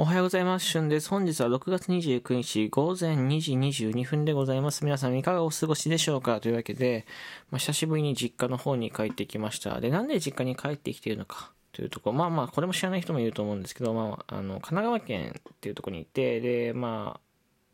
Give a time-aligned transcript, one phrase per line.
[0.00, 0.64] おはようございます。
[0.64, 1.10] しゅんです。
[1.10, 4.82] 本日は6月29日午前2時22分でございます。
[4.82, 6.40] 皆さんいかがお過ごしでしょうか？
[6.40, 7.04] というわけで、
[7.50, 9.78] まあ、久しぶりに実家の方に帰ってきました。
[9.78, 11.52] で、なんで実家に帰ってきているのか？
[11.72, 17.20] というところ、まあまあ、これも知らない人もいると思うんですけど、まあ、あの、神奈川県っていうところにいて、で、まあ、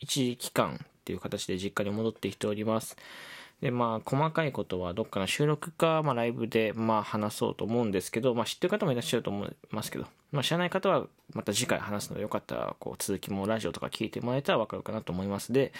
[0.00, 2.96] 一時期間っていう形で実家に戻ってきております。
[3.60, 15.52] で、まあ、細かいことはどっかの収録か、まあ、ライブで、まあ、話そうと思うんですけど、まあ、知ってる方もいらっしゃると思いますけど、まあ、知らない方は、また次回話すのでよかったら、こう、続きもラジオとか聞いてもらえたらわかるかなと思います。
[15.52, 15.72] で、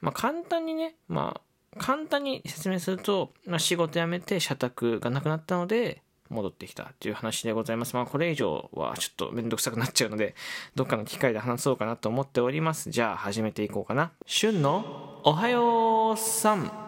[0.00, 1.40] まあ、簡単にね、まあ、
[1.78, 7.94] 簡単に説明すると、まあ、仕事辞めて社宅がなくなったので、戻ってきたという話でございます。
[7.94, 10.34] まあ、これ以上はちょっとめんどくさくなっちゃうので、
[10.74, 12.90] どっかの機会で話そうかなと思っております。
[12.90, 14.10] じゃあ、始めていこうかな。
[14.26, 16.83] 旬のおはようさん。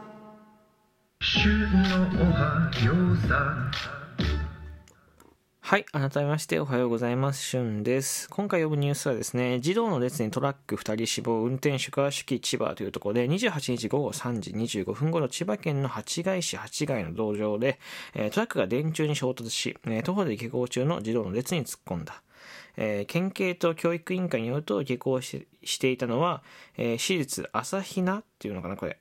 [5.60, 5.84] はい。
[5.86, 7.42] 改めましておはようございます。
[7.42, 8.28] しゅんです。
[8.30, 17.80] 今回読むニュースはですね、児童の列にトラック2人死亡、運転手が手記千葉というところで、28日午後3時25分頃、千葉県の八街市八街の道場で、
[18.12, 22.22] トラックが電柱に衝突し、徒歩で下校中の児童の列に突っ込んだ。
[22.76, 25.46] え県警と教育委員会によると下校し
[25.80, 26.42] ていたのは、
[26.76, 28.98] えー私立朝比奈っていうのかなこれ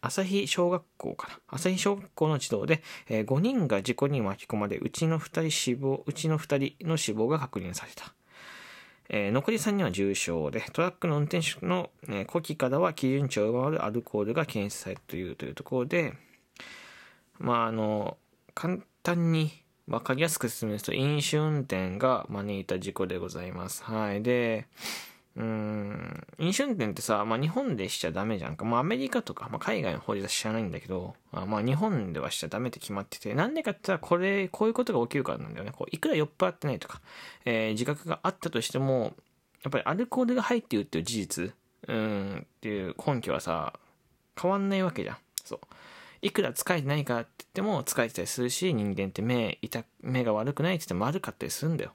[0.00, 1.38] 朝日小学校かな。
[1.48, 8.14] 朝日小学校の児童で、えー5人が事故に巻き込まれうちの2人死亡うちの2人の死亡が確認された、
[9.08, 16.14] えー残り3人は重傷でトラックの運転手の、えー呼気からは基準値を上回るアルコールが検出されたというというところで
[17.38, 18.16] まああの
[18.54, 19.50] 簡単に
[19.86, 23.82] 分かりやすく説明すると飲酒運転が招いた事故でございます。
[23.84, 24.22] はい。
[24.22, 24.66] で
[25.38, 26.26] うん。
[26.38, 28.56] 飲酒運転ってさ、まあ、日本でしちゃダメじゃん。
[28.56, 35.72] か、まあ、アメリカとか、まあ、海外の法律は知らないんだけどあまあ日本ではしちゃダメって決まっててなんでかって言ったらこれこういうことが起きるからなんだよね。
[35.72, 37.00] こういくら酔っ払ってないとか、
[37.44, 39.14] えー自覚があったとしても
[39.62, 41.54] やっぱりアルコールが入っているっていう事実
[41.86, 43.74] うんっていう根拠はさ
[44.40, 45.16] 変わんないわけじゃん。
[45.44, 45.60] そう。
[46.20, 51.92] いくら疲れてないかって言っても疲れてたりするし人間って目痛目が悪くないって言っても悪かったりするんだよ。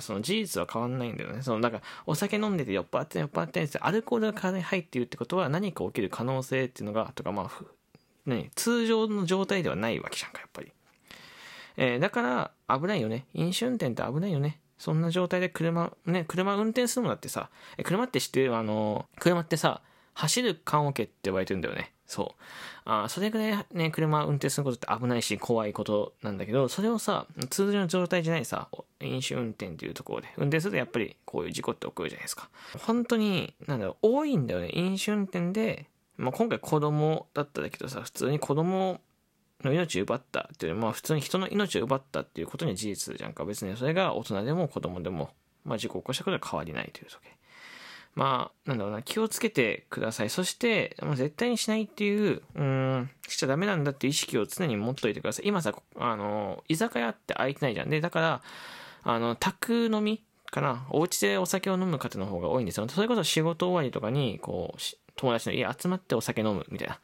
[0.00, 1.42] その事実は変わんないんだよね。
[1.42, 7.66] そのだからお酒飲んでて酔っ払って酔っ払ってってアルコールが体に入っているってことは何か起きる可能性っていうのがとかまあふ
[8.26, 10.72] 何通常の状態ではないわけじゃんかやっぱり、
[11.76, 13.26] えーだから危ないよね。
[13.34, 14.60] 飲酒運転って危ないよね。
[14.78, 18.56] そんな状態で車ね車運転するのだってさえ車って知ってる？
[18.56, 19.82] あの車ってさ
[20.14, 21.92] 走る棺桶って呼ばれてるんだよね。
[22.10, 22.42] そう。
[22.84, 28.68] あそれぐらいね車運転することって危ないし怖いことなんだけどそれをさ通常の状態じゃないさ
[29.00, 32.50] 飲酒運転っていうところで運転するとやっぱりこういう事故って起こるじゃないですか。
[32.80, 39.00] 本当になんだろう多いんだよね飲酒運転で、まあ、今回子供だったんだけどさ普通に子供
[39.62, 43.44] の命を奪ったっていうまあ普通に人の命を奪ったっていうことには事実じゃんか。
[43.44, 45.30] 別にそれが大人でも子供でも、
[45.64, 47.20] まあ、事故を起こしたことは変わりないという時
[48.14, 50.30] まあなんだろうな気をつけてください。
[50.30, 55.48] そしてもう絶対にしないっていううんしちゃダメなんだっていう意識を常に持っといてください。
[55.48, 57.90] 今さあの居酒屋って空いてないじゃん。
[57.90, 58.42] でだから
[59.02, 60.86] あの宅飲みかな。
[60.90, 62.88] お家でお酒を飲む方の方が多いんですよ。
[62.88, 64.78] それこそ仕事終わりとかにこう
[65.16, 66.98] 友達の家集まってお酒飲むみたいな。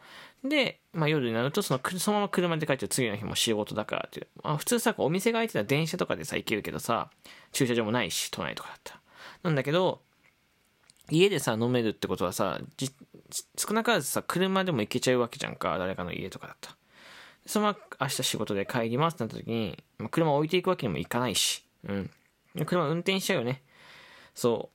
[0.45, 7.11] で、まあ、夜になるとそのそのまま車で帰って次の日も仕事だからっていう、まあ、普通さお店が開いてたら電車とかでさ行けるけどさ
[7.53, 9.01] 駐車場もないし都内とかだったら。
[9.43, 10.01] なんだけど
[11.11, 12.61] 家でさ飲めるってことはさ
[13.57, 16.77] 少なからずさ車でも行けちゃうわけじゃんか誰かの家とかだった
[17.47, 22.11] そのまま明日仕事で帰りますってなった時に、まあ、車置いていくわけにもいかないし、うん、
[22.67, 23.63] 車運転しちゃうよね。
[24.35, 24.71] そ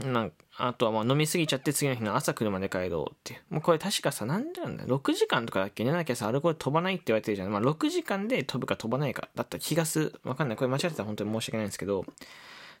[0.00, 0.08] う。
[0.08, 3.40] なんあとはまあ飲みすぎちゃって次の日の朝車で帰ろうって。
[3.50, 4.98] もうこれ確かさ何でなんだよ。
[4.98, 5.84] 6時間とかだっけ？
[5.84, 10.20] 寝なきゃさアルコール飛ばないって言われてるじゃん、まあ、6時間で飛ぶか飛ばないかだった気がする。
[10.24, 10.56] わかんない。
[10.56, 12.04] これ間違ってたら本当に申し訳ないんですけど。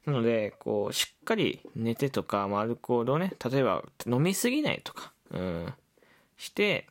[0.06, 5.74] なので、こう、しっかり寝てとか、まあ、アルコールをね、例えば飲みすぎないとか、うん、
[6.36, 6.86] して、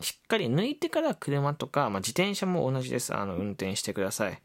[0.00, 3.14] しっかり抜いてから車とか、まあ、自転車も同じです。
[3.14, 4.40] あの、運転してください。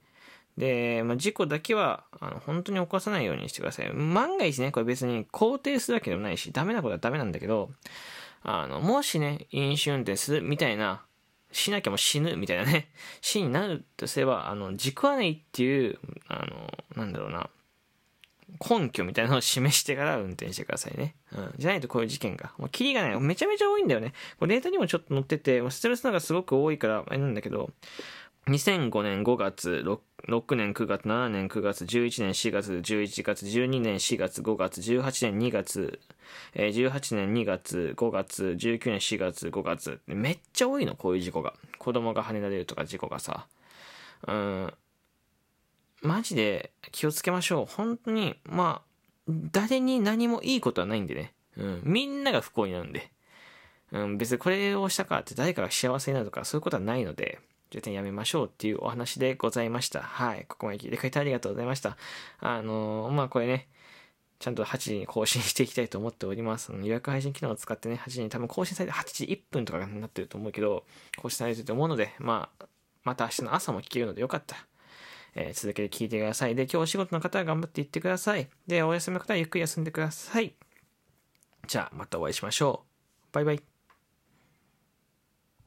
[0.58, 3.92] で、まあ、事故だけは、あの、本当に起こさないようにしてください。
[3.94, 7.72] 万が一ね、これ別に肯定するわけでもないし、ダメなことはダメなんだけど、
[8.44, 11.04] あの、もしね、飲酒運転するみたいな、
[11.52, 12.92] しなきゃもう死ぬみたいなね、
[13.22, 15.98] 死になるとすれば、あの、事故はないっていう、
[16.28, 17.50] あの、なんだろうな、
[18.60, 21.16] 根拠みたいなのを示してから運転してくださいね。
[21.32, 21.54] うん。
[21.58, 22.54] じゃないとこういう事件が。
[22.58, 23.20] もうキリがない。
[23.20, 24.14] めちゃめちゃ多いんだよね。
[24.40, 27.72] これデータにもちょっと載ってて、ストレスのがすごく多いから、あれなんだけど、
[28.48, 36.00] 2005年5月、6, 6年9月、7年9月、11年4月、11月、12年4月、5月、18年2月、
[36.56, 40.00] えー18年2月、5月、19年4月、5月。
[40.08, 41.54] めっちゃ多いの、こういう事故が。
[41.78, 43.48] 子供が跳ねられるとか事故がさ。
[44.28, 44.74] うん。
[46.02, 47.66] マジで気をつけましょう。
[47.66, 51.34] 本当に、まあ、誰に何もいいことはないんでね。
[51.58, 51.82] うん。
[51.84, 53.12] みんなが不幸になるんで。
[53.92, 54.18] うん。
[54.18, 57.40] 別にこれをしたからって誰かが幸せになるとかそういうことはないので、
[57.72, 60.02] 絶対やめましょうっていうお話でございました。
[60.02, 60.46] はい。
[60.48, 61.98] ここまで聞いてくれてありがとうございました。
[62.40, 63.68] あのーまあこれね、
[64.40, 66.72] ちゃんと8時に更新していきたいと思っております。
[66.72, 70.86] 予約配信機能を使ってね、8時に多分更新されて8時1分とかになってると思うけど、
[71.18, 72.66] 更新されてると思うので、まあ、
[73.04, 74.66] また明日の朝も聞けるのでよかった、
[75.36, 76.56] えー続けて聞いてください。
[76.56, 78.50] で、今日お仕事の方は頑張っていってください。
[78.68, 80.56] で、お休みの方はゆっくり休んでください。
[81.68, 83.34] じゃあ、またお会いしましょう。
[83.34, 83.69] バイバイ。